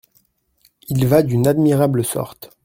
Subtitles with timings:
[0.89, 2.49] Il va d’une admirable sorte!